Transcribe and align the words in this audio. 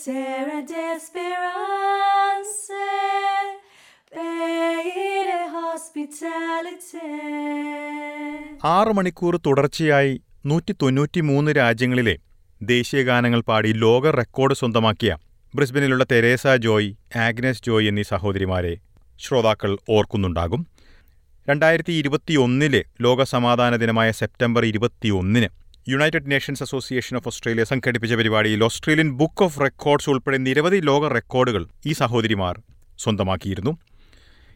terra 0.00 0.62
de 0.62 0.82
esperanza, 0.94 2.84
de 5.28 5.38
hospitality. 5.56 7.08
ആറ് 8.70 8.92
മണിക്കൂർ 8.96 9.34
തുടർച്ചയായി 9.46 10.14
നൂറ്റി 10.46 10.72
തൊണ്ണൂറ്റി 10.72 11.20
മൂന്ന് 11.20 11.50
രാജ്യങ്ങളിലെ 11.52 12.14
ദേശീയഗാനങ്ങൾ 12.60 13.40
പാടി 13.40 13.70
ലോക 13.76 14.10
റെക്കോർഡ് 14.12 14.54
സ്വന്തമാക്കിയ 14.54 15.12
ബ്രിസ്ബനിലുള്ള 15.54 16.04
തെരേസ 16.12 16.46
ജോയ് 16.64 16.90
ആഗ്നസ് 17.26 17.64
ജോയ് 17.64 17.88
എന്നീ 17.88 18.04
സഹോദരിമാരെ 18.10 18.74
ശ്രോതാക്കൾ 19.20 19.72
ഓർക്കുന്നുണ്ടാകും 19.88 20.60
രണ്ടായിരത്തി 21.48 21.92
ഇരുപത്തിയൊന്നിലെ 21.92 22.82
ലോക 23.00 23.22
സമാധാന 23.32 23.74
ദിനമായ 23.76 24.10
സെപ്റ്റംബർ 24.12 24.64
ഇരുപത്തിയൊന്നിന് 24.64 25.48
United 25.88 26.30
Nations 26.30 26.62
Association 26.62 27.16
of 27.16 27.28
Australia 27.28 27.64
സംഘടിപ്പിച്ച 27.64 28.14
പരിപാടിയിൽ 28.14 28.64
ഓസ്ട്രേലിയൻ 28.64 29.10
ബുക്ക് 29.10 29.42
ഓഫ് 29.42 29.60
റെക്കോർഡ്സ് 29.60 30.10
ഉൾപ്പെടെ 30.10 30.36
നിരവധി 30.36 30.76
ലോക 30.76 31.08
റെക്കോർഡുകൾ 31.08 31.68
ഈ 31.86 31.92
സഹോദരിമാർ 31.92 32.60
സ്വന്തമാക്കിയിരുന്നു. 32.98 33.78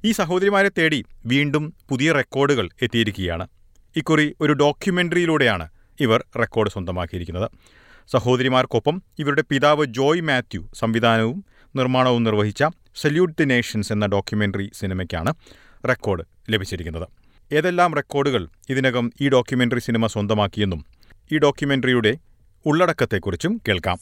ഈ 0.05 0.13
സഹോദരിമാരെ 0.13 0.71
തേടി 0.79 1.05
വീണ്ടും 1.27 1.75
പുതിയ 1.91 2.13
റെക്കോർഡുകൾ 2.13 2.69
എത്തിയിരിക്കുകയാണ്. 2.83 3.49
ഇക്കുറി 3.97 4.37
ഒരു 4.41 4.53
ഡോക്യുമെന്ററിയിലൂടെയാണ് 4.53 5.69
ഇവർ 6.01 6.25
റെക്കോർഡ് 6.39 6.71
സ്വന്തമാക്കിയിരിക്കുന്നത്. 6.71 7.51
സഹോദരിമാർക്കൊപ്പം 8.13 9.03
ഇവരുടെ 9.19 9.45
പിതാവ് 9.51 9.85
ജോയ് 9.87 10.21
മാത്യു 10.21 10.69
സംവിധാനവും 10.75 11.45
നിർമ്മാണവും 11.77 12.25
നിർവഹിച്ച 12.25 12.65
സല്യൂട്ട് 12.97 13.39
ദി 13.39 13.45
നേഷൻസ് 13.45 13.93
എന്ന 13.93 14.07
ഡോക്യുമെന്ററി 14.07 14.71
സിനിമയ്ക്കാണ് 14.75 15.35
റെക്കോർഡ് 15.89 16.25
ലഭിച്ചിരിക്കുന്നത്. 16.51 17.07
ഏതെല്ലാം 17.53 17.95
റെക്കോർഡുകൾ 17.95 18.49
ഇതിനകം 18.71 19.13
ഈ 19.21 19.29
ഡോക്യുമെന്ററി 19.29 19.79
സിനിമ 19.79 20.07
സ്വന്തമാക്കിയെന്നും 20.07 20.94
ഈ 21.33 21.39
ഡോക്യുമെന്ററിയുടെ 21.39 22.19
ഉള്ളടക്കത്തെക്കുറിച്ചും 22.67 23.61
കേൾക്കാം. 23.69 23.99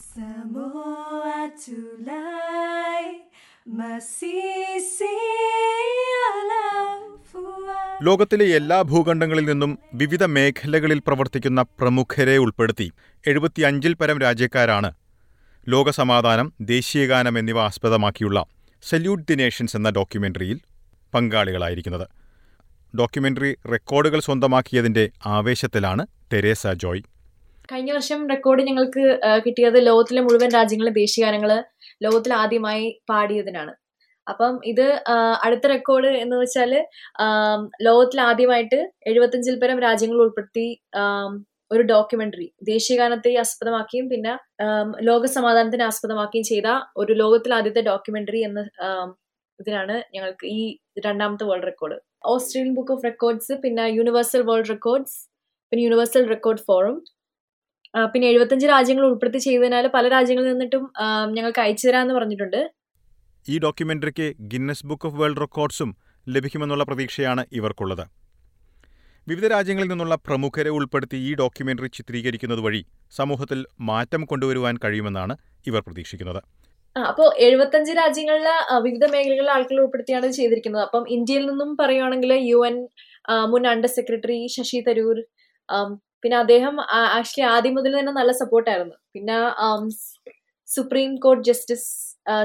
ലോകത്തിലെ 8.03 8.55
എല്ലാ 8.55 8.81
ഭൂഖണ്ഡങ്ങളിൽ 8.81 9.45
നിന്നും 9.45 9.79
വിവിധ 9.93 10.23
മേഖലകളിൽ 10.23 10.99
പ്രവർത്തിക്കുന്ന 10.99 11.61
പ്രമുഖരെ 11.61 12.37
ഉൾപ്പെടുത്തി 12.37 12.93
എഴുപത്തിയഞ്ചിൽ 13.27 13.93
പരം 13.93 14.19
രാജ്യക്കാരാണ് 14.19 14.93
ലോകസമാധാനം 15.69 16.53
ദേശീയഗാനം 16.61 17.39
എന്നിവ 17.39 17.59
ആസ്പദമാക്കിയുള്ള 17.59 18.45
സല്യൂട്ട് 18.83 19.27
ദി 19.27 19.33
നേഷൻസ് 19.33 19.77
എന്ന 19.77 19.89
ഡോക്യുമെന്ററിയിൽ 19.89 20.59
പങ്കാളികളായിരിക്കുന്നത്. 21.13 22.07
ഡോക്യുമെന്ററി 22.97 23.55
റെക്കോർഡുകൾ 23.71 24.19
സ്വന്തമാക്കിയതിന്റെ 24.19 25.09
ആവേശത്തിലാണ് 25.25 26.07
തെരേസ 26.33 26.67
ജോയ്. 26.67 27.01
കഴിഞ്ഞ 27.69 27.91
വർഷം 27.93 28.19
റെക്കോർഡ് 28.29 28.61
ഞങ്ങൾക്ക് 28.67 29.03
കിട്ടിയത് 29.45 29.77
ലോകത്തിലെ 29.87 30.21
മുഴുവൻ 30.21 30.49
രാജ്യങ്ങളിലെ 30.55 30.93
ദേശീയഗാനങ്ങൾ 30.99 31.51
ലോകത്തിൽ 32.01 32.31
ആദ്യമായി 32.33 32.85
പാടിയതിനാണ്. 33.09 33.73
അപ്പം 34.27 34.53
ഇത് 34.71 34.85
അടുത്ത 35.45 35.65
റെക്കോർഡ് 35.67 36.09
എന്ന് 36.23 36.35
വെച്ചാൽ 36.41 36.71
ലോകത്തിൽ 37.81 38.19
ആദ്യമായിട്ട് 38.21 38.79
എഴുപത്തഞ്ചിൽ 39.11 39.55
പരം 39.63 39.79
രാജ്യങ്ങൾ 39.79 40.19
ഉൾപ്പെടുത്തി 40.25 40.67
ഒരു 41.71 41.83
ഡോക്യുമെന്ററി 41.91 42.47
ദേശീയഗാനത്തെ 42.63 43.31
ആസ്പദമാക്കിയും 43.39 44.05
പിന്നെ 44.09 44.33
ലോക 45.01 45.25
സമാധാനത്തിനെ 45.37 45.85
ആസ്പദമാക്കിയും 45.85 46.45
ചെയ്ത 46.51 46.67
ഒരു 46.97 47.13
ലോകത്തിൽ 47.13 47.53
ആദ്യത്തെ 47.53 47.81
ഡോക്യുമെന്ററി 47.81 48.41
എന്ന 48.43 48.61
ഇതിനാണ് 49.59 49.95
ഞങ്ങൾക്ക് 50.13 50.45
ഈ 50.55 50.61
രണ്ടാമത്തെ 51.05 51.45
world 51.49 51.67
record 51.67 51.97
Australian 52.25 52.73
book 52.75 52.93
of 52.95 53.05
records 53.05 53.53
പിന്നെ 53.63 53.85
യൂണിവേഴ്സൽ 53.97 54.43
വേൾഡ് 54.49 54.69
റെക്കോർഡ്സ് 54.69 55.17
പിന്നെ 55.71 55.83
യൂണിവേഴ്സൽ 55.83 56.23
റെക്കോർഡ് 56.29 56.63
ഫോറം 56.67 56.95
പിന്നെ 58.13 58.25
എഴുപത്തഞ്ച് 58.31 58.67
രാജ്യങ്ങൾ 58.73 59.03
ഉൾപ്പെടുത്തി 59.09 59.39
ചെയ്തതിനാൽ 59.47 59.85
പല 59.95 60.05
രാജ്യങ്ങളിൽ 60.13 60.49
നിന്നിട്ടും 60.53 60.83
ഞങ്ങൾക്ക് 61.35 61.61
അയച്ചു 61.65 61.85
തരാമെന്ന് 61.87 62.15
പറഞ്ഞിട്ടുണ്ട്. 62.17 62.61
ഈ 63.45 63.55
ഡോക്യുമെന്ററിക്ക് 63.65 64.27
ഗിന്നസ് 64.51 64.85
ബുക്ക് 64.89 65.07
ഓഫ് 65.07 65.17
വേൾഡ് 65.21 65.41
റെക്കോർഡ്സും 65.43 65.89
ലഭിക്കുമെന്നുള്ള 66.27 66.83
പ്രതീക്ഷയാണ് 66.89 67.43
ഇവർക്കുള്ളത്. 67.59 68.05
വിവിധ 69.29 69.45
രാജ്യങ്ങളിൽ 69.53 69.89
നിന്നുള്ള 69.91 70.15
പ്രമുഖരെ 70.27 70.71
ഉൾപ്പെടുത്തി 70.77 71.17
ഈ 71.27 71.31
ഡോക്യുമെന്ററി 71.41 71.89
ചിത്രീകരിക്കുന്നത് 71.97 72.61
വഴി 72.65 72.81
സമൂഹത്തിൽ 73.17 73.59
മാറ്റം 73.89 74.21
കൊണ്ടുവരുവാൻ 74.31 74.75
കഴിയുമെന്നാണ് 74.83 75.33
ഇവർ 75.69 75.81
പ്രതീക്ഷിക്കുന്നത്. 75.87 76.41
അപ്പോൾ 76.95 77.27
എഴുപത്തഞ്ച് 77.45 77.91
രാജ്യങ്ങളിലെ 77.99 78.55
വിവിധ 78.85 79.05
മേഖലകളിലെ 79.13 79.51
ആളുകളെ 79.53 79.79
ഉൾപ്പെടുത്തിയാണ് 79.83 80.27
ചെയ്തിരിക്കുന്നത്. 80.39 80.83
അപ്പം 80.87 81.05
ഇന്ത്യയിൽ 81.17 81.45
നിന്നും 81.51 81.69
പറയുകയാണെങ്കിൽ 81.79 82.33
യു 82.49 82.59
എൻ 82.69 82.75
മുൻ 83.53 83.63
അണ്ടർ 83.73 83.91
സെക്രട്ടറി 83.97 84.39
ശശി 84.55 84.81
തരൂർ 84.87 85.19
പിന്നെ 86.23 86.37
അദ്ദേഹം 86.43 86.75
ആക്ച്വലി 87.17 87.45
ആദ്യം 87.53 87.73
മുതൽ 87.77 87.93
തന്നെ 87.99 88.13
നല്ല 88.19 88.31
സപ്പോർട്ടായിരുന്നു. 88.41 88.95
പിന്നെ 89.13 89.37
supreme 90.67 91.11
court 91.23 91.45
justice 91.49 91.89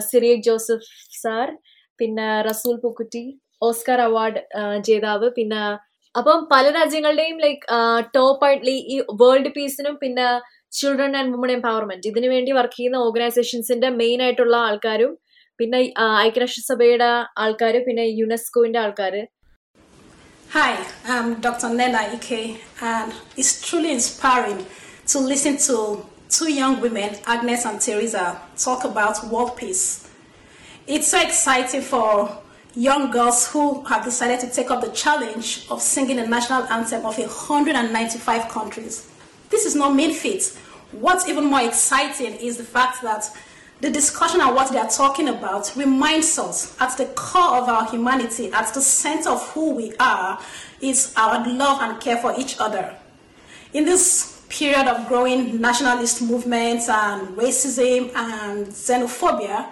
Cyriac 0.09 0.33
Joseph 0.47 0.89
sir 1.23 1.49
പിന്നെ 1.99 2.29
റസൂൽ 2.49 2.75
പുക്കുറ്റി 2.85 3.23
ഓസ്കാർ 3.63 4.01
അവാർഡ് 4.09 4.41
ജേതാവ്. 4.89 5.29
പിന്നെ 5.39 5.63
അപ്പം 6.15 6.39
പല 6.53 6.65
രാജ്യങ്ങളുടെയും 6.77 7.39
ലൈക്ക് 7.45 7.65
ടോപ്പ് 8.17 8.45
ആയിട്ട് 8.47 8.75
ഈ 8.95 8.97
വേൾഡ് 9.23 9.51
പീസിനും 9.57 9.95
പിന്നെ 10.03 10.27
ചിൽഡ്രൻ 10.79 11.13
ആൻഡ് 11.19 11.33
വുമൺ 11.35 11.51
എംപവർമെന്റ് 11.57 12.09
ഇതിനു 12.11 12.29
വേണ്ടി 12.35 12.51
വർക്ക് 12.59 12.77
ചെയ്യുന്ന 12.79 12.99
ഓർഗനൈസേഷൻസിന്റെ 13.07 13.89
മെയിൻ 14.01 14.19
ആയിട്ടുള്ള 14.25 14.57
ആൾക്കാരും 14.69 15.13
പിന്നെ 15.61 15.79
ഐക്യരാഷ്ട്രസഭയുടെ 16.27 17.11
ആൾക്കാർ 17.45 17.75
പിന്നെ 17.87 18.05
യുനെസ്കോന്റെ 18.21 18.79
ആൾക്കാര്. 18.83 19.23
Hi, 20.53 20.83
I'm 21.05 21.43
Dr. 21.43 21.69
Nena 21.69 21.99
Ike, 21.99 22.63
and 22.81 23.13
it's 23.37 23.61
truly 23.61 23.93
inspiring 23.93 24.65
to 25.09 25.19
listen 25.19 25.59
to 25.59 26.07
two 26.31 26.51
young 26.51 26.81
women, 26.81 27.17
Agnes 27.27 27.67
and 27.67 27.79
Teresa, 27.79 28.41
talk 28.57 28.85
about 28.85 29.27
world 29.27 29.59
peace. 29.59 30.09
It's 30.87 31.09
so 31.09 31.21
exciting 31.21 31.83
for 31.83 32.41
young 32.75 33.11
girls 33.11 33.47
who 33.49 33.85
have 33.85 34.03
decided 34.07 34.41
to 34.41 34.51
take 34.51 34.71
up 34.71 34.81
the 34.81 34.91
challenge 34.93 35.67
of 35.69 35.83
singing 35.83 36.17
the 36.17 36.27
national 36.27 36.63
anthem 36.69 37.05
of 37.05 37.19
195 37.19 38.49
countries. 38.49 39.07
This 39.51 39.67
is 39.67 39.77
no 39.77 39.93
mean 39.93 40.15
feat. 40.15 40.59
What's 40.93 41.29
even 41.29 41.45
more 41.45 41.61
exciting 41.61 42.37
is 42.37 42.57
the 42.57 42.65
fact 42.65 43.03
that 43.03 43.29
the 43.81 43.91
discussion 43.91 44.41
and 44.41 44.55
what 44.55 44.73
they 44.73 44.79
are 44.79 44.89
talking 44.89 45.29
about 45.29 45.73
reminds 45.77 46.39
us 46.39 46.77
at 46.81 46.97
the 46.97 47.07
core 47.15 47.59
of 47.59 47.69
our 47.69 47.89
humanity, 47.89 48.51
at 48.53 48.73
the 48.75 48.81
center 48.81 49.31
of 49.31 49.49
who 49.51 49.75
we 49.75 49.95
are, 49.99 50.41
is 50.81 51.13
our 51.17 51.47
love 51.49 51.81
and 51.81 52.01
care 52.01 52.17
for 52.17 52.35
each 52.39 52.59
other. 52.59 52.97
In 53.73 53.85
this 53.85 54.43
period 54.49 54.89
of 54.89 55.07
growing 55.07 55.61
nationalist 55.61 56.23
movements 56.23 56.89
and 56.89 57.37
racism 57.37 58.13
and 58.17 58.67
xenophobia, 58.67 59.69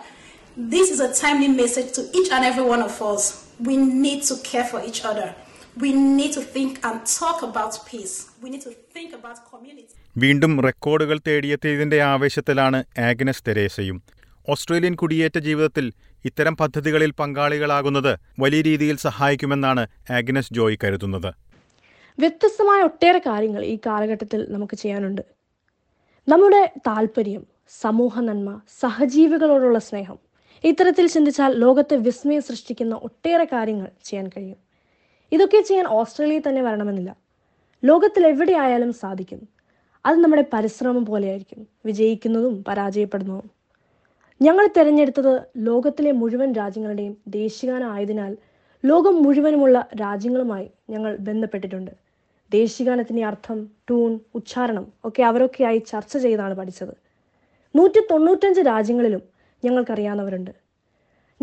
this 0.57 0.91
is 0.91 1.01
a 1.01 1.13
timely 1.13 1.49
message 1.49 1.93
to 1.95 2.09
each 2.15 2.31
and 2.31 2.45
every 2.45 2.65
one 2.65 2.83
of 2.83 3.01
us. 3.03 3.51
We 3.59 3.77
need 3.77 4.23
to 4.25 4.37
care 4.39 4.65
for 4.65 4.83
each 4.83 5.05
other. 5.05 5.35
We 5.79 5.93
need 5.93 6.33
to 6.35 6.41
think 6.41 6.85
and 6.85 7.05
talk 7.05 7.43
about 7.43 7.85
peace. 7.87 8.31
We 8.41 8.51
need 8.51 8.63
to 8.63 8.71
think 8.71 9.15
about 9.15 9.51
community. 9.51 9.89
വീണ്ടും 10.19 10.63
റെക്കോർഡുകൾ 10.63 11.21
തേടിയെത്തിയതിന്റെ 11.27 12.01
ആവേശത്തിലാണ് 12.03 12.85
Agnes 12.99 13.43
തെരേസയും. 13.49 14.03
Australian 14.49 14.95
കുടിയേറ്റ 14.95 15.39
ജീവിതത്തിൽ 15.39 15.93
ഇത്തരം 16.25 16.57
പദ്ധതികളിൽ 16.57 17.11
പങ്കാളികളാകുന്നത് 17.11 18.19
വലിയ 18.39 18.61
രീതിയിൽ 18.61 18.97
സഹായിക്കുമെന്നാണ് 18.97 19.87
Agnes 20.11 20.53
Joy 20.53 20.77
കരുതുന്നത്. 20.85 21.35
വ്യത്യസ്തമായ 22.19 22.83
ഒട്ടേറെ 22.83 23.19
കാര്യങ്ങൾ 23.19 23.65
ഈ 23.65 23.79
കാലഘട്ടത്തിൽ 23.87 24.47
നമുക്ക് 24.49 24.77
ചെയ്യാനുണ്ട്. 24.77 25.23
നമ്മുടെ 26.29 26.73
താല്പര്യം 26.87 27.47
സമൂഹ 27.81 28.21
നന്മ 28.21 28.61
സഹജീവികളോടുള്ള 28.81 29.79
സ്നേഹം 29.79 30.19
ഇത്തരത്തിൽ 30.65 31.07
ചിന്തിച്ചാൽ 31.07 31.53
ലോകത്തെ 31.55 31.97
വിസ്മയം 31.97 32.43
സൃഷ്ടിക്കുന്ന 32.43 32.95
ഒട്ടേറെ 32.95 33.45
കാര്യങ്ങൾ 33.45 33.89
ചെയ്യാൻ 34.05 34.29
കഴിയും. 34.29 34.57
ഇതൊക്കെ 35.33 35.61
ചെയ്യാൻ 35.61 35.87
ഓസ്ട്രേലിയയിൽ 35.87 36.43
തന്നെ 36.49 36.63
വരണമെന്നില്ല. 36.63 37.17
ലോകത്തിൽ 37.85 38.27
എവിടെയായാലും 38.27 38.93
സാധിക്കും. 38.93 39.56
അത് 40.07 40.19
നമ്മുടെ 40.19 40.45
പരിശ്രമം 40.53 41.07
പോലെയായിരിക്കും. 41.07 41.67
വിജയിക്കുന്നതും 41.87 42.65
പരാജയപ്പെടുന്നതും. 42.65 43.51
ഞങ്ങൾ 44.43 44.69
തിരഞ്ഞെടുത്തത് 44.77 45.43
ലോകത്തിലെ 45.57 46.13
മുഴുവൻ 46.13 46.53
രാജ്യങ്ങളുടെയും 46.53 47.17
ദേശീയഗാനം 47.29 47.91
ആയതിനാൽ 47.91 48.37
ലോകം 48.85 49.23
മുഴുവനുമുള്ള 49.23 49.87
രാജ്യങ്ങളുമായി 50.01 50.71
ഞങ്ങൾ 50.91 51.17
ബന്ധപ്പെട്ടിട്ടുണ്ട്. 51.17 51.91
ദേശീയഗാനത്തിന്റെ 52.51 53.25
അർത്ഥം 53.25 53.65
ട്യൂൺ 53.65 54.21
ഉച്ചാരണം 54.35 54.93
ഒക്കെ 55.05 55.23
അവരൊക്കെയായി 55.23 55.79
ചർച്ച 55.79 56.19
ചെയ്താണ് 56.19 56.55
പഠിച്ചത്. 56.55 56.95
നൂറ്റി 57.77 58.01
തൊണ്ണൂറ്റഞ്ച് 58.11 58.61
രാജ്യങ്ങളിലും 58.61 59.23
ഞങ്ങൾക്കറിയാവുന്നവരുണ്ട്. 59.65 60.51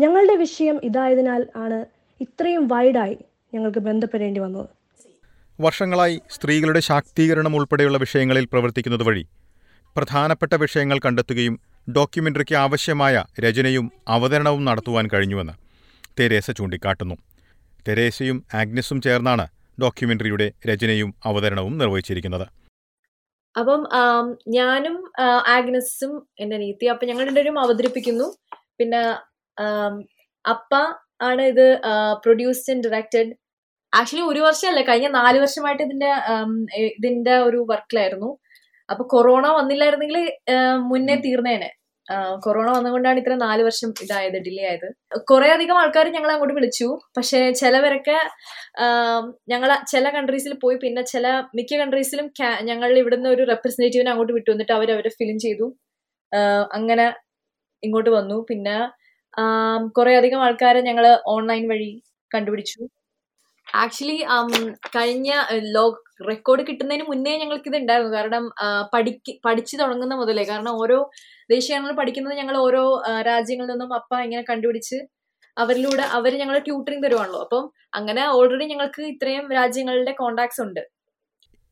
ഞങ്ങളുടെ 0.00 0.34
വിഷയം 0.34 0.80
ഇതായതിനാൽ 0.84 1.46
ആണ് 1.56 1.84
ഇത്രയും 2.20 2.68
വൈഡായി 2.68 3.18
ഞങ്ങൾക്ക് 3.54 3.78
ബന്ധപ്പെടേണ്ടി 3.78 4.40
വന്നത്. 4.40 4.83
വർഷങ്ങളായി 5.58 6.16
സ്ത്രീകളുടെ 6.34 6.80
ശാക്തീകരണം 6.80 7.52
ഉൾപ്പെടെയുള്ള 7.56 7.98
വിഷയങ്ങളിൽ 8.04 8.44
പ്രവർത്തിക്കുന്നത് 8.52 9.04
വഴി 9.08 9.24
പ്രധാനപ്പെട്ട 9.96 10.54
വിഷയങ്ങൾ 10.62 10.98
കണ്ടെത്തുകയും 11.04 11.54
ഡോക്യുമെന്ററിക്ക് 11.96 12.54
ആവശ്യമായ 12.54 13.24
രചനയും 13.44 13.86
അവതരണവും 14.08 14.62
നടത്തുവാൻ 14.68 15.06
കഴിഞ്ഞുവെന്ന് 15.12 15.54
തെരേസ 16.20 16.50
ചൂണ്ടിക്കാട്ടുന്നു. 16.58 17.16
തെരേസയും 17.88 18.38
ആഗ്നസും 18.60 18.98
ചേർന്നാണ് 19.06 19.46
ഡോക്യുമെന്ററിയുടെ 19.82 20.46
രചനയും 20.70 21.14
അവതരണവും 21.24 21.74
നിർവഹിച്ചിരിക്കുന്നത്. 21.78 22.46
അപ്പം 23.54 23.80
ഞാനും 24.48 24.96
ആഗ്നസും 25.56 26.12
എന്റെ 26.42 26.56
നീത്തി 26.62 26.86
അപ്പൊ 26.92 27.04
ഞങ്ങൾ 27.06 27.24
രണ്ടുപേരും 27.28 27.58
അവതരിപ്പിക്കുന്നു. 27.64 28.26
പിന്നെ 28.80 29.02
അപ്പ 30.44 30.74
ആണ് 31.22 31.42
ഇത് 31.52 31.66
പ്രൊഡ്യൂസ്ഡ് 32.22 32.72
ആൻഡ് 32.74 32.84
ഡയറക്റ്റഡ് 32.86 33.32
ആക്ച്വലി 33.98 34.24
ഒരു 34.32 34.40
വർഷമല്ല. 34.46 34.80
കഴിഞ്ഞ 34.88 35.08
നാല് 35.20 35.38
വർഷമായിട്ട് 35.44 35.82
ഇതിന്റെ 35.88 36.10
ഇതിന്റെ 36.96 37.34
ഒരു 37.48 37.60
വർക്കിലായിരുന്നു. 37.70 38.30
അപ്പൊ 38.88 39.02
കൊറോണ 39.14 39.46
വന്നില്ലായിരുന്നെങ്കിൽ 39.58 40.18
മുന്നേ 40.92 41.16
തീർന്നേനെ. 41.26 41.70
കൊറോണ 42.44 42.68
വന്നുകൊണ്ടാണ് 42.76 43.18
ഇത്ര 43.22 43.34
നാല് 43.44 43.62
വർഷം 43.68 43.90
ഇതായത് 44.04 44.36
ഡിലേ 44.46 44.64
ആയത്. 44.70 44.88
കുറെ 45.30 45.48
അധികം 45.56 45.76
ആൾക്കാർ 45.82 46.06
ഞങ്ങൾ 46.16 46.30
അങ്ങോട്ട് 46.34 46.56
വിളിച്ചു. 46.58 46.88
പക്ഷെ 47.16 47.40
ചിലവരൊക്കെ 47.60 48.16
ഞങ്ങൾ 49.52 49.70
ചില 49.92 50.04
കൺട്രീസിൽ 50.16 50.54
പോയി. 50.64 50.76
പിന്നെ 50.84 51.02
ചില 51.12 51.26
മിക്ക 51.58 51.78
കൺട്രീസിലും 51.82 52.26
ഞങ്ങൾ 52.70 52.90
ഇവിടുന്ന് 53.02 53.30
ഒരു 53.36 53.44
റെപ്രസെന്റേറ്റീവിനെ 53.52 54.12
അങ്ങോട്ട് 54.14 54.34
വിട്ടു. 54.38 54.50
എന്നിട്ട് 54.56 54.74
അവർ 54.78 54.90
അവരെ 54.96 55.12
ഫിലിം 55.20 55.38
ചെയ്തു. 55.46 55.68
അങ്ങനെ 56.78 57.06
ഇങ്ങോട്ട് 57.82 58.10
വന്നു. 58.18 58.38
പിന്നെ 58.50 58.76
കുറെ 59.98 60.12
അധികം 60.20 60.40
ആൾക്കാരെ 60.46 60.80
ഞങ്ങൾ 60.88 61.06
ഓൺലൈൻ 61.34 61.64
വഴി 61.72 61.90
കണ്ടുപിടിച്ചു. 62.30 62.80
ആക്ച്വലി 63.82 64.16
കഴിഞ്ഞ 64.96 65.30
ലോ 65.74 65.84
റെക്കോർഡ് 66.28 66.62
കിട്ടുന്നതിന് 66.68 67.04
മുന്നേ 67.10 67.32
ഞങ്ങൾക്ക് 67.42 67.68
ഇത് 67.70 67.76
ഉണ്ടായിരുന്നു. 67.80 68.12
കാരണം 68.16 68.44
പഠിക്ക് 68.92 69.32
പഠിച്ചു 69.46 69.74
തുടങ്ങുന്ന 69.80 70.14
മുതലേ. 70.20 70.44
കാരണം 70.50 70.74
ഓരോ 70.82 70.98
ദേശീയങ്ങൾ 71.54 71.90
പഠിക്കുന്നത് 72.00 72.34
ഞങ്ങൾ 72.40 72.56
ഓരോ 72.66 72.82
രാജ്യങ്ങളിൽ 73.30 73.70
നിന്നും 73.72 73.92
അപ്പ 74.00 74.20
ഇങ്ങനെ 74.26 74.44
കണ്ടുപിടിച്ച് 74.50 74.98
അവരിലൂടെ 75.56 76.04
അവർ 76.18 76.32
ഞങ്ങൾ 76.42 76.56
ട്യൂട്ടറിങ് 76.66 77.04
തരുവാണല്ലോ. 77.04 77.40
അപ്പം 77.46 77.64
അങ്ങനെ 77.98 78.22
ഓൾറെഡി 78.38 78.66
ഞങ്ങൾക്ക് 78.72 79.02
ഇത്രയും 79.12 79.46
രാജ്യങ്ങളുടെ 79.58 80.12
കോണ്ടാക്ട്സ് 80.22 80.62
ഉണ്ട്. 80.66 80.82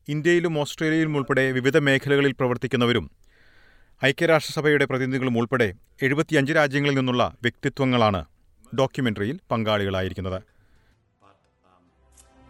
ഇന്ത്യയിലും 0.07 0.53
ഓസ്ട്രേലിയയിലും 0.61 1.13
ഉൾപ്പെടെ 1.17 1.45
വിവിധ 1.57 1.77
മേഖലകളിൽ 1.87 2.33
പ്രവർത്തിക്കുന്നവരും 2.39 3.05
ഐക്യരാഷ്ട്രസഭയുടെ 4.01 4.85
പ്രതിനിധികളും 4.91 5.35
ഉൾപ്പെടെ 5.39 5.67
എഴുപത്തിയഞ്ച് 6.05 6.53
രാജ്യങ്ങളിൽ 6.53 6.95
നിന്നുള്ള 6.99 7.23
വ്യക്തിത്വങ്ങളാണ് 7.45 8.21
ഡോക്യുമെന്ററിയിൽ 8.79 9.37
പങ്കാളികളായിരിക്കുന്നത്. 9.51 10.39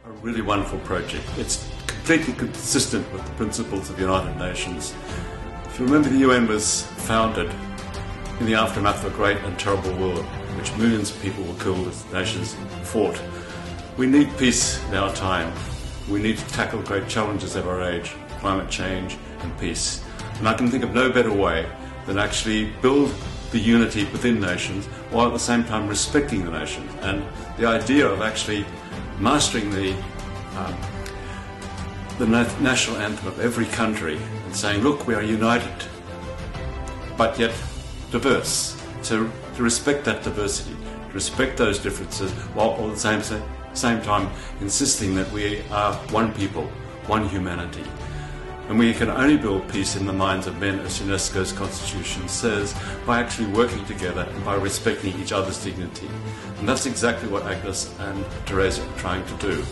A 0.06 0.12
really 0.22 0.42
wonderful 0.42 0.80
project. 0.80 1.24
It's 1.38 1.70
completely 1.88 2.34
consistent 2.34 3.10
with 3.14 3.26
the 3.26 3.32
principles 3.34 3.90
of 3.90 3.96
the 3.96 4.02
United 4.02 4.38
Nations. 4.38 4.94
If 5.64 5.80
you 5.80 5.86
remember, 5.86 6.10
the 6.10 6.20
UN 6.20 6.46
was 6.46 6.84
founded 7.08 7.50
in 8.42 8.46
the 8.46 8.56
aftermath 8.56 9.06
of 9.06 9.14
a 9.14 9.16
great 9.16 9.38
and 9.38 9.58
terrible 9.58 9.94
war, 9.96 10.20
in 10.20 10.58
which 10.58 10.76
millions 10.76 11.12
of 11.12 11.22
people 11.22 11.44
were 11.46 11.58
killed 11.60 11.88
as 11.88 12.12
nations 12.12 12.56
fought. 12.84 13.22
We 13.96 14.06
need 14.06 14.38
peace 14.38 14.84
in 14.90 14.96
our 14.96 15.14
time. 15.16 15.54
We 16.10 16.22
need 16.22 16.38
to 16.38 16.48
tackle 16.50 16.82
great 16.82 17.08
challenges 17.08 17.56
of 17.56 17.66
our 17.66 17.82
age, 17.82 18.14
climate 18.40 18.70
change 18.70 19.18
and 19.40 19.58
peace. 19.58 20.04
And 20.40 20.50
I 20.50 20.54
can 20.54 20.70
think 20.70 20.84
of 20.84 20.94
no 20.94 21.12
better 21.12 21.32
way 21.32 21.66
than 22.08 22.18
actually 22.18 22.72
build 22.82 23.14
the 23.52 23.60
unity 23.60 24.04
within 24.06 24.42
nations 24.42 24.86
while 25.12 25.28
at 25.28 25.34
the 25.34 25.40
same 25.40 25.64
time 25.64 25.88
respecting 25.88 26.44
the 26.44 26.52
nations. 26.52 26.92
And 27.02 27.24
the 27.58 27.68
idea 27.68 28.06
of 28.06 28.22
actually 28.22 28.66
mastering 29.20 29.70
the 29.72 29.96
um, 30.58 30.76
the 32.20 32.28
national 32.28 32.98
anthem 32.98 33.28
of 33.28 33.40
every 33.40 33.66
country 33.66 34.20
and 34.46 34.56
saying, 34.56 34.84
look, 34.84 35.08
we 35.08 35.16
are 35.16 35.24
united, 35.24 35.74
but 37.18 37.40
yet 37.40 37.54
diverse. 38.12 38.80
To, 39.06 39.30
to 39.56 39.64
respect 39.64 40.06
that 40.06 40.24
diversity, 40.24 40.76
to 41.08 41.14
respect 41.14 41.58
those 41.58 41.80
differences, 41.80 42.32
while 42.54 42.72
at 42.72 42.94
the 42.94 42.98
same, 42.98 43.44
same 43.74 44.02
time 44.02 44.30
insisting 44.62 45.16
that 45.16 45.30
we 45.32 45.62
are 45.72 45.94
one 46.12 46.34
people, 46.34 46.66
one 47.08 47.28
humanity. 47.28 47.84
And 48.70 48.80
we 48.80 48.94
can 48.94 49.10
only 49.10 49.38
build 49.38 49.68
peace 49.68 49.96
in 49.96 50.06
the 50.06 50.14
minds 50.14 50.48
of 50.48 50.58
men, 50.60 50.80
as 50.80 51.00
UNESCO's 51.02 51.52
constitution 51.52 52.28
says, 52.30 52.74
by 53.06 53.20
actually 53.20 53.48
working 53.48 53.84
together 53.86 54.22
and 54.22 54.46
by 54.46 54.56
respecting 54.56 55.20
each 55.20 55.34
other's 55.34 55.62
dignity. 55.62 56.10
And 56.60 56.68
that's 56.68 56.86
exactly 56.86 57.28
what 57.28 57.44
Agnes 57.44 57.94
and 58.00 58.26
Teresa 58.46 58.82
are 58.82 58.98
trying 58.98 59.26
to 59.26 59.34
do. 59.36 59.64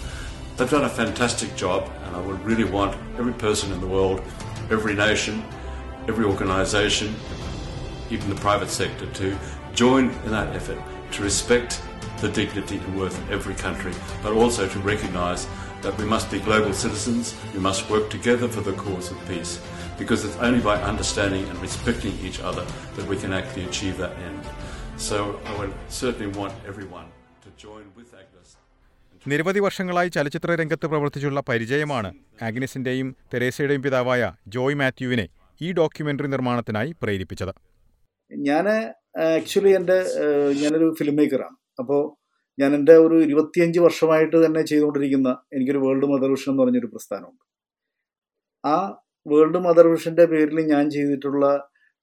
They've 0.57 0.69
done 0.69 0.83
a 0.83 0.89
fantastic 0.89 1.55
job, 1.55 1.89
and 2.03 2.15
I 2.15 2.19
would 2.19 2.43
really 2.43 2.65
want 2.65 2.95
every 3.17 3.33
person 3.33 3.71
in 3.71 3.79
the 3.79 3.87
world, 3.87 4.21
every 4.69 4.93
nation, 4.93 5.43
every 6.07 6.25
organisation, 6.25 7.15
even 8.09 8.29
the 8.29 8.35
private 8.35 8.69
sector, 8.69 9.05
to 9.05 9.37
join 9.73 10.09
in 10.25 10.31
that 10.31 10.53
effort 10.53 10.77
to 11.11 11.23
respect 11.23 11.81
the 12.19 12.29
dignity 12.29 12.77
and 12.77 12.97
worth 12.97 13.17
of 13.17 13.31
every 13.31 13.55
country, 13.55 13.93
but 14.21 14.33
also 14.33 14.67
to 14.67 14.79
recognise 14.79 15.47
that 15.83 15.97
we 15.97 16.05
must 16.05 16.27
be 16.31 16.39
global 16.41 16.73
citizens, 16.75 17.25
we 17.53 17.61
must 17.61 17.89
work 17.89 18.09
together 18.09 18.47
for 18.47 18.61
the 18.61 18.75
cause 18.75 19.07
of 19.11 19.17
peace, 19.27 19.53
because 19.99 20.21
it's 20.25 20.39
only 20.39 20.61
by 20.61 20.75
understanding 20.83 21.43
and 21.45 21.57
respecting 21.59 22.13
each 22.23 22.39
other 22.41 22.65
that 22.95 23.05
we 23.05 23.17
can 23.17 23.33
actually 23.33 23.65
achieve 23.65 23.97
that 23.97 24.13
end. 24.21 24.43
So 24.99 25.17
I 25.45 25.59
would 25.59 25.73
certainly 25.91 26.31
want 26.33 26.53
everyone 26.65 27.07
to 27.43 27.49
join 27.57 27.85
with 27.97 28.09
Agnes. 28.15 28.49
നിരവധി 29.25 29.59
വർഷങ്ങളായി 29.59 30.09
ചലച്ചിത്ര 30.13 30.51
രംഗത്ത് 30.61 30.85
പ്രവർത്തിച്ചുള്ള 30.91 31.39
പരിചയമാണ് 31.49 32.09
ആഗ്നസിന്റെയും 32.47 33.09
തെരേസയുടെയും 33.33 33.81
പിതാവായ 33.81 34.21
ജോയ് 34.55 34.77
മാത്യുവിനെ 34.81 35.25
ഈ 35.61 35.67
documentary 35.79 36.29
നിർമ്മാണത്തിനായി 36.35 36.91
പ്രേരിപ്പിച്ചത് 37.01 37.53
ഞാൻ 38.31 38.65
actually 39.37 39.71
എന്റെ 39.79 39.97
ഞാനൊരു 40.61 40.87
ഫിലിം 40.99 41.15
മേക്കറാണ് 41.19 41.55
അപ്പോൾ 41.81 42.01
ഞാൻ 42.59 42.75
എന്റെ 42.75 42.95
ഒരു 42.97 43.15
ഇരുപത്തിയഞ്ച് 43.23 43.79
വർഷമായിട്ട് 43.79 44.45
തന്നെ 44.45 44.61
ചെയ്തുകൊണ്ടിരിക്കുന്ന 44.61 45.29
എനിക്കൊരു 45.53 45.77
വേൾഡ് 45.77 46.05
മദർ 46.05 46.29
വിഷൻ 46.29 46.51
എന്ന് 46.51 46.63
പറഞ്ഞൊരു 46.63 46.87
പ്രസ്ഥാനമുണ്ട്. 46.87 47.43
ആ 48.63 48.75
വേൾഡ് 49.27 49.57
മദർ 49.57 49.87
വിഷന്റെ 49.87 50.25
പേരിൽ 50.25 50.59
ഞാൻ 50.73 50.89
ചെയ്തിട്ടുള്ള 50.89 51.45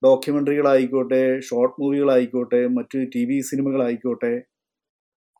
ഡോക്യുമെന്ററികളായിക്കോട്ടെ 0.03 1.39
ഷോർട്ട് 1.39 1.81
മൂവികളായിക്കോട്ടെ 1.81 2.67
മറ്റ് 2.67 2.99
ടി 3.15 3.25
വി 3.25 3.37
സിനിമകളായിക്കോട്ടെ 3.39 4.33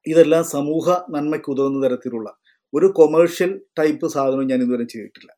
ഇതെല്ലാം 0.06 0.44
സമൂഹ 0.44 0.89
നന്മയ്ക്ക് 1.09 1.50
ഉതകുന്ന 1.51 1.88
തരത്തിലുള്ള 1.88 2.29
ഒരു 2.73 2.88
കൊമേഴ്ഷ്യൽ 2.95 3.51
ടൈപ്പ് 3.79 4.07
സാധനം 4.07 4.47
ഞാൻ 4.47 4.59
ഇതുവരെ 4.61 4.83
ചെയ്തിട്ടില്ല. 4.83 5.31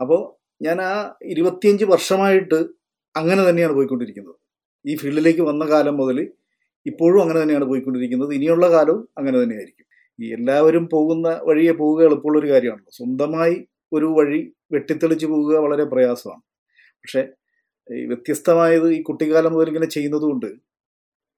അപ്പോൾ 0.00 0.20
ഞാൻ 0.62 0.82
ആ 0.82 1.16
ഇരുപത്തിയഞ്ച് 1.24 1.84
വർഷമായിട്ട് 1.84 2.58
അങ്ങനെ 3.16 3.50
തന്നെയാണ് 3.50 3.72
പോയിക്കൊണ്ടിരിക്കുന്നത്. 3.72 4.36
ഈ 4.84 4.96
ഫീൽഡിലേക്ക് 4.96 5.40
വന്ന 5.40 5.64
കാലം 5.64 5.96
മുതൽ 5.96 6.18
ഇപ്പോഴും 6.86 7.22
അങ്ങനെ 7.22 7.42
തന്നെയാണ് 7.42 7.64
പോയിക്കൊണ്ടിരിക്കുന്നത്. 7.64 8.34
ഇനിയുള്ള 8.34 8.70
കാലവും 8.70 9.08
അങ്ങനെ 9.18 9.42
തന്നെയായിരിക്കും. 9.42 9.86
ഈ 10.18 10.32
എല്ലാവരും 10.32 10.88
പോകുന്ന 10.92 11.28
വഴിയെ 11.44 11.72
പോവുക 11.72 12.02
എളുപ്പമുള്ള 12.02 12.38
ഒരു 12.38 12.48
കാര്യമാണല്ലോ. 12.52 12.90
സ്വന്തമായി 12.90 13.56
ഒരു 13.92 14.06
വഴി 14.18 14.40
വെട്ടിത്തെളിച്ച് 14.72 15.26
പോവുക 15.26 15.56
വളരെ 15.56 15.84
പ്രയാസമാണ്. 15.84 16.42
പക്ഷേ 17.02 17.22
ഈ 17.88 18.06
വ്യത്യസ്തമായത് 18.06 18.92
ഈ 18.92 19.02
കുട്ടിക്കാലം 19.02 19.52
മുതൽ 19.52 19.68
ഇങ്ങനെ 19.68 19.86
ചെയ്യുന്നതുകൊണ്ട് 19.86 20.48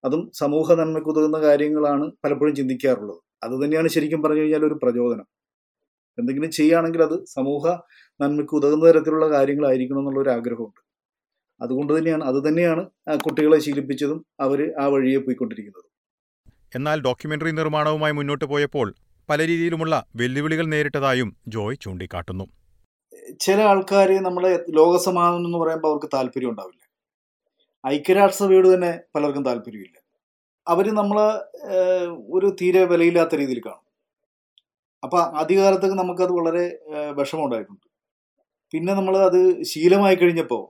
അതും 0.04 0.30
സമൂഹ 0.34 0.74
നന്മയ്ക്ക് 0.74 1.10
ഉതകുന്ന 1.10 1.38
കാര്യങ്ങളാണ് 1.40 2.12
പലപ്പോഴും 2.24 2.54
ചിന്തിക്കാറുള്ളത്. 2.54 3.20
അത് 3.42 3.64
തന്നെയാണ് 3.64 3.88
ശരിക്കും 3.88 4.22
പറഞ്ഞു 4.22 4.40
കഴിഞ്ഞാൽ 4.40 4.64
ഒരു 4.66 4.74
പ്രചോദനം. 4.82 5.26
എന്തെങ്കിലും 6.18 6.50
ചെയ്യുകയാണെങ്കിൽ 6.50 7.02
അത് 7.02 7.24
സമൂഹ 7.26 7.64
നന്മയ്ക്ക് 8.20 8.54
ഉതകുന്ന 8.54 8.84
തരത്തിലുള്ള 8.90 9.28
കാര്യങ്ങളായിരിക്കണം 9.30 10.00
എന്നുള്ള 10.00 10.20
ഒരു 10.20 10.30
ആഗ്രഹമുണ്ട് 10.30 10.80
അതുകൊണ്ട് 11.62 11.98
തന്നെയാണ് 11.98 12.24
അത് 12.24 12.48
തന്നെയാണ് 12.48 12.82
കുട്ടികളെ 13.26 13.58
ശീലിപ്പിച്ചതും 13.58 14.18
അവർ 14.40 14.60
ആ 14.80 14.86
വഴിയെ 14.86 15.18
പോയിക്കൊണ്ടിരിക്കുന്നത്. 15.18 15.86
എന്നാൽ 16.76 16.98
ഡോക്യുമെന്ററി 17.00 17.50
നിർമ്മാണവുമായി 17.50 18.12
മുന്നോട്ട് 18.12 18.44
പോയപ്പോൾ 18.44 18.94
പല 19.30 19.40
രീതിയിലുമുള്ള 19.46 19.94
വെല്ലുവിളികൾ 20.16 20.66
നേരിട്ടതായും 20.66 21.36
ജോയ് 21.48 21.76
ചൂണ്ടിക്കാട്ടുന്നു. 21.80 22.46
ചില 23.40 23.58
ആൾക്കാർ 23.62 24.10
നമ്മളെ 24.22 24.52
ലോകസമാധാനം 24.70 25.44
എന്ന് 25.46 25.58
പറയുമ്പോൾ 25.58 25.88
അവർക്ക് 25.88 26.08
താല്പര്യം 26.14 26.50
ഉണ്ടാവില്ല. 26.50 26.82
ഐക്യരാഷ്ട്രസഭയോട് 27.86 28.68
തന്നെ 28.74 29.00
പലർക്കും 29.14 29.44
താല്പര്യമില്ല. 29.44 29.96
അവർ 30.68 30.86
നമ്മളെ 30.94 31.28
ഒരു 32.36 32.56
തീരെ 32.60 32.84
വിലയില്ലാത്ത 32.84 33.34
രീതിയിൽ 33.34 33.60
കാണും. 33.66 33.86
അപ്പം 35.02 35.22
ആദ്യകാലത്തൊക്കെ 35.40 35.96
നമുക്കത് 35.96 36.32
വളരെ 36.32 36.64
വിഷമമുണ്ടായിട്ടുണ്ട് 37.18 37.86
പിന്നെ 38.72 38.92
നമ്മൾ 38.94 39.14
അത് 39.18 39.40
ശീലമായി 39.62 40.16
കഴിഞ്ഞപ്പോൾ 40.16 40.62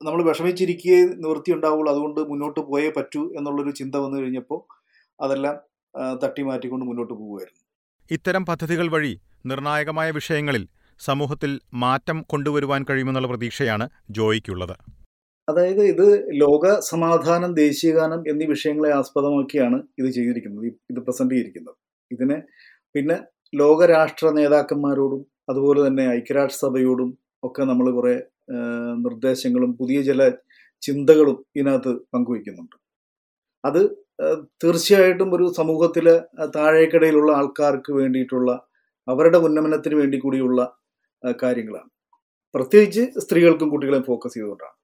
നമ്മൾ 0.00 0.20
വിഷമിച്ചിരിക്കേ 0.28 0.96
നിവൃത്തി 1.22 1.50
ഉണ്ടാവുള്ളൂ 1.56 1.90
അതുകൊണ്ട് 1.92 2.20
മുന്നോട്ട് 2.20 2.60
പോയേ 2.60 2.88
പറ്റൂ 2.96 3.22
എന്നുള്ളൊരു 3.38 3.70
ചിന്ത 3.70 3.94
വന്നു 3.96 4.16
കഴിഞ്ഞപ്പോൾ 4.20 4.60
അതെല്ലാം 5.20 5.56
തട്ടി 6.22 6.42
മാറ്റിക്കൊണ്ട് 6.42 6.84
മുന്നോട്ട് 6.86 7.14
പോവുമായിരുന്നു 7.14 7.62
ഇത്തരം 8.10 8.42
പദ്ധതികൾ 8.44 8.86
വഴി 8.94 9.12
നിർണായകമായ 9.46 10.10
വിഷയങ്ങളിൽ 10.10 10.64
സമൂഹത്തിൽ 11.00 11.60
മാറ്റം 11.84 12.18
കൊണ്ടുവരുവാൻ 12.32 12.82
കഴിയുമെന്നുള്ള 12.88 13.28
പ്രതീക്ഷയാണ് 13.28 13.86
ജോയിക്കുള്ളത്. 14.10 14.76
അതായത് 15.48 15.82
ഇത് 15.84 16.06
ലോക 16.42 16.66
സമാധാനം 16.90 17.50
ദേശീയഗാനം 17.54 18.20
എന്നീ 18.30 18.46
വിഷയങ്ങളെ 18.46 18.90
ആസ്പദമാക്കിയാണ് 19.00 19.78
ഇത് 19.98 20.08
ചെയ്തിരിക്കുന്നത് 20.10 20.66
ഇത് 20.92 21.00
പ്രസന്റ് 21.06 21.34
ചെയ്തിരിക്കുന്നത്. 21.34 21.76
ഇതിനെ 22.10 22.38
പിന്നെ 22.94 23.16
ലോകരാഷ്ട്ര 23.54 24.26
നേതാക്കന്മാരോടും 24.38 25.20
അതുപോലെ 25.50 25.80
തന്നെ 25.86 26.04
ഐക്യരാഷ്ട്രസഭയോടും 26.18 27.10
ഒക്കെ 27.42 27.62
നമ്മൾ 27.62 27.86
കുറെ 27.90 28.14
നിർദ്ദേശങ്ങളും 29.04 29.70
പുതിയ 29.80 30.02
ചില 30.02 30.22
ചിന്തകളും 30.82 31.38
ഇതിനകത്ത് 31.56 31.92
പങ്കുവയ്ക്കുന്നുണ്ട്. 32.14 32.76
അത് 33.64 33.80
തീർച്ചയായിട്ടും 34.62 35.30
ഒരു 35.34 35.46
സമൂഹത്തിലെ 35.56 36.16
താഴേക്കിടയിലുള്ള 36.56 37.30
ആൾക്കാർക്ക് 37.32 37.92
വേണ്ടിയിട്ടുള്ള 37.92 38.50
അവരുടെ 39.08 39.38
ഉന്നമനത്തിന് 39.46 39.94
വേണ്ടി 39.94 40.18
കൂടിയുള്ള 40.18 40.60
കാര്യങ്ങളാണ്. 41.42 41.90
പ്രത്യേകിച്ച് 42.54 43.02
സ്ത്രീകൾക്കും 43.24 43.68
കുട്ടികളെയും 43.72 44.04
ഫോക്കസ് 44.10 44.34
ചെയ്തുകൊണ്ടാണ്. 44.34 44.76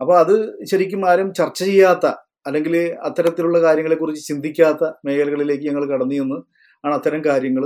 അപ്പോൾ 0.00 0.16
അത് 0.18 0.34
ശരിക്കും 0.70 1.02
ആരും 1.10 1.28
ചർച്ച 1.32 1.60
ചെയ്യാത്ത 1.64 2.06
അല്ലെങ്കിൽ 2.46 2.74
അത്തരത്തിലുള്ള 3.08 3.58
കാര്യങ്ങളെക്കുറിച്ച് 3.62 4.22
ചിന്തിക്കാത്ത 4.26 4.84
മേഖലകളിലേക്ക് 5.06 5.64
ഞങ്ങൾ 5.68 5.84
കടന്നു 5.92 6.14
ചെന്ന് 6.14 6.38
ആണ് 6.84 6.94
അത്തരം 6.94 7.22
കാര്യങ്ങൾ 7.28 7.64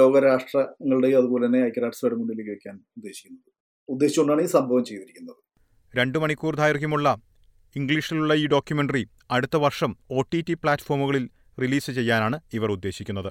ലോകരാഷ്ട്രങ്ങളുടെയും 0.00 1.18
അതുപോലെ 1.18 1.44
തന്നെ 1.46 1.60
ഐക്യരാഷ്ട്രസഭയുടെ 1.66 2.16
മുന്നിലേക്ക് 2.20 2.50
വെക്കാൻ 2.50 2.76
ഉദ്ദേശിക്കുന്നത്. 2.98 3.53
ഉദ്ദേശിച്ചുകൊണ്ടാണ് 3.88 4.42
ഈ 4.42 4.46
സംഭവം 4.46 4.84
ചെയ്തിരിക്കുന്നത്. 4.84 5.36
രണ്ടു 5.96 6.18
മണിക്കൂർ 6.18 6.56
ദൈർഘ്യമുള്ള 6.56 7.08
ഇംഗ്ലീഷിലുള്ള 7.76 8.34
ഈ 8.34 8.46
ഡോക്യുമെന്ററി 8.46 9.04
അടുത്ത 9.30 9.56
വർഷം 9.56 9.96
ഒ 10.10 10.22
ടി 10.32 10.40
ടി 10.40 10.54
പ്ലാറ്റ്ഫോമുകളിൽ 10.54 11.24
റിലീസ് 11.60 11.90
ചെയ്യാനാണ് 11.90 12.40
ഇവർ 12.52 12.70
ഉദ്ദേശിക്കുന്നത്. 12.72 13.30